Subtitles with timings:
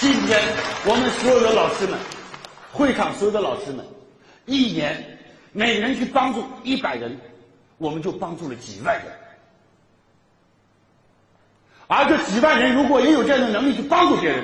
[0.00, 0.40] 今天
[0.86, 1.98] 我们所有的老师们，
[2.72, 3.84] 会场所有的老师们，
[4.46, 5.18] 一年
[5.52, 7.14] 每人去帮助一百人，
[7.76, 9.12] 我们就帮助了几万人。
[11.86, 14.42] 而这几万人如果也有这样的能力去帮助别人，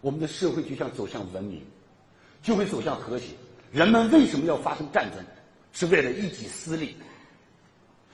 [0.00, 1.62] 我们的社会就像走向文明，
[2.42, 3.26] 就会走向和谐。
[3.70, 5.22] 人们为什么要发生战争？
[5.74, 6.96] 是为了一己私利。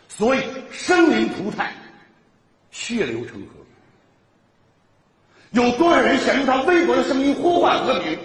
[0.09, 0.43] 所以
[0.73, 1.73] 生灵涂炭，
[2.73, 3.65] 血流成河。
[5.53, 8.17] 有多少人想用他微薄的声音呼唤和平，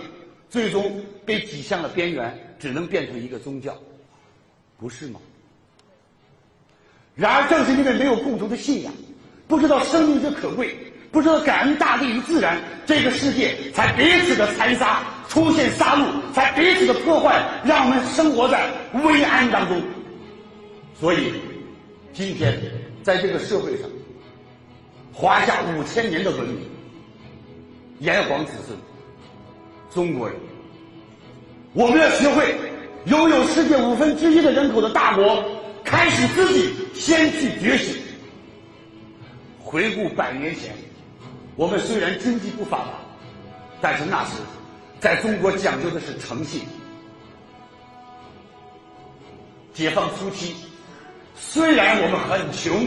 [0.48, 3.76] 最终被挤向了边缘，只能变成一个宗教，
[4.78, 5.20] 不是吗？
[7.16, 8.94] 然而，正是因为没有共同的信仰，
[9.48, 10.78] 不知道生命之可贵，
[11.12, 18.70] 不知道感恩大地与自然，这个世界才彼此的残杀，出现杀戮，才彼此的破坏，让我们生活在
[19.04, 19.82] 危安当中。
[21.00, 21.34] 所以，
[22.14, 22.62] 今天
[23.02, 23.90] 在这个社会上，
[25.12, 26.70] 华夏五千年的文明。
[28.00, 28.78] 炎黄子孙，
[29.94, 30.38] 中国人，
[31.74, 32.56] 我们要学会
[33.06, 35.44] 拥有世界五分之一的人口的大国，
[35.84, 37.96] 开始自己先去觉醒。
[39.60, 40.76] 回顾百年前，
[41.56, 42.92] 我们虽然经济不发达，
[43.82, 44.32] 但是那时
[45.00, 46.62] 在中国讲究的是诚信。
[49.74, 50.56] 解放初期，
[51.36, 52.86] 虽然我们很穷，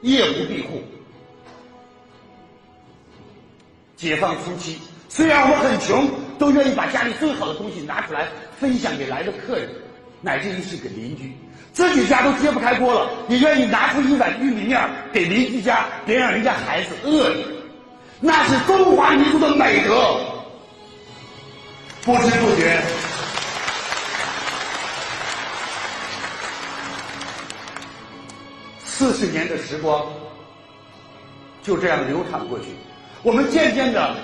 [0.00, 0.82] 夜无闭户。
[3.96, 4.78] 解放初期，
[5.08, 8.26] 虽然我们很穷，都愿意把家里最好的东西拿出来
[8.58, 9.68] 分享给来的客人，
[10.20, 11.32] 乃至于是给邻居。
[11.72, 14.80] 自己家都揭不开锅了，也愿意拿出一碗玉米面
[15.12, 17.40] 给邻居家，别让人家孩子饿着。
[18.20, 20.20] 那是中华民族的美德。
[22.02, 22.82] 不知不觉，
[28.84, 30.04] 四十年的时光
[31.62, 32.66] 就这样流淌过去。
[33.24, 34.14] 我们渐渐的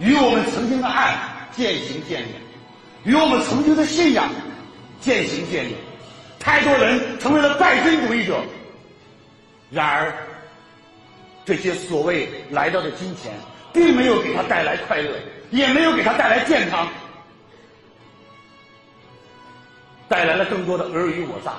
[0.00, 1.16] 与我们曾经的爱
[1.52, 2.28] 渐行渐远，
[3.04, 4.28] 与我们曾经的信仰
[5.00, 5.72] 渐行渐远。
[6.40, 8.40] 太多人成为了拜金主义者。
[9.70, 10.12] 然而，
[11.44, 13.32] 这些所谓来到的金钱，
[13.72, 15.10] 并没有给他带来快乐，
[15.52, 16.88] 也没有给他带来健康，
[20.08, 21.52] 带来了更多的尔虞我诈，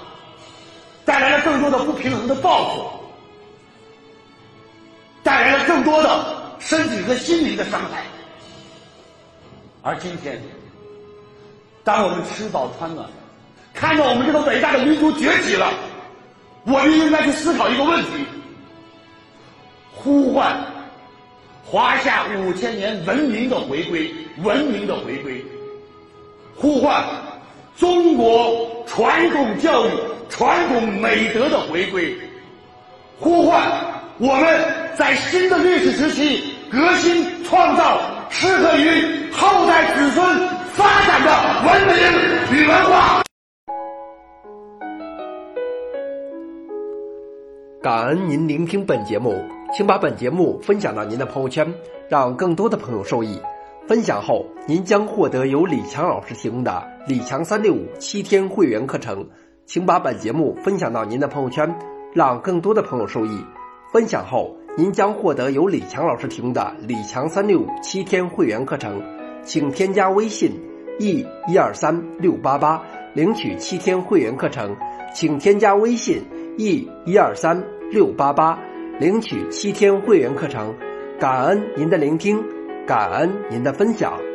[1.06, 3.05] 带来了更多的不平衡的报复。
[5.86, 6.26] 多的
[6.60, 8.04] 身体和心灵的伤害，
[9.84, 10.42] 而今天，
[11.84, 13.08] 当我们吃饱穿暖，
[13.74, 15.72] 看到我们这个伟大的民族崛起了，
[16.66, 18.26] 我们应该去思考一个问题：
[19.94, 20.58] 呼唤
[21.64, 24.12] 华夏五千年文明的回归，
[24.44, 25.46] 文明的回归，
[26.56, 27.06] 呼唤
[27.78, 29.92] 中国传统教育、
[30.30, 32.18] 传统美德的回归，
[33.20, 33.62] 呼唤
[34.18, 34.85] 我们。
[34.98, 40.26] 在新的历史时期，革新创造适合于后代子孙
[40.70, 41.32] 发展的
[41.68, 43.22] 文明与文化。
[47.82, 51.74] 感恩您聆听本节目，请把本节目分享到您的朋友圈，
[52.08, 53.38] 让更多的朋友受益。
[53.88, 59.28] 分享后，您将获得由李强老师提供的李强三六五七天会员课程。
[59.66, 61.76] 请把本节目分享到您的朋友圈，
[62.14, 63.44] 让更多的朋友受益。
[63.92, 64.56] 分享后。
[64.78, 69.02] 您将获得由李强老师提供的李强三六五七天会员课程，
[69.42, 70.52] 请添加微信
[71.00, 74.76] e 一二三六八八领取七天会员课程，
[75.14, 76.22] 请添加微信
[76.58, 78.60] e 一二三六八八
[79.00, 80.76] 领取七天会员课程，
[81.18, 82.44] 感恩您的聆听，
[82.86, 84.35] 感恩您的分享。